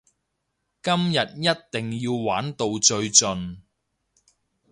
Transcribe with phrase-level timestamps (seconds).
[0.03, 0.07] 今日
[1.37, 3.59] 一定要玩到最盡！